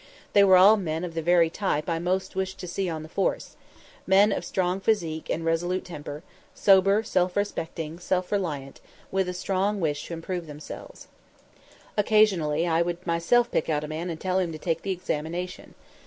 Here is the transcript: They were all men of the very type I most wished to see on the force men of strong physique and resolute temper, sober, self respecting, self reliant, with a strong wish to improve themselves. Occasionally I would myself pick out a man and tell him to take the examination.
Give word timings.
They 0.33 0.43
were 0.43 0.57
all 0.57 0.77
men 0.77 1.03
of 1.03 1.13
the 1.13 1.21
very 1.21 1.51
type 1.51 1.87
I 1.87 1.99
most 1.99 2.35
wished 2.35 2.57
to 2.61 2.67
see 2.67 2.89
on 2.89 3.03
the 3.03 3.07
force 3.07 3.55
men 4.07 4.31
of 4.31 4.43
strong 4.43 4.79
physique 4.79 5.29
and 5.29 5.45
resolute 5.45 5.85
temper, 5.85 6.23
sober, 6.55 7.03
self 7.03 7.35
respecting, 7.37 7.99
self 7.99 8.31
reliant, 8.31 8.81
with 9.11 9.29
a 9.29 9.33
strong 9.35 9.79
wish 9.79 10.07
to 10.07 10.13
improve 10.15 10.47
themselves. 10.47 11.07
Occasionally 11.97 12.65
I 12.67 12.81
would 12.81 13.05
myself 13.05 13.51
pick 13.51 13.69
out 13.69 13.83
a 13.83 13.87
man 13.87 14.09
and 14.09 14.19
tell 14.19 14.39
him 14.39 14.51
to 14.51 14.57
take 14.57 14.81
the 14.81 14.89
examination. 14.91 15.75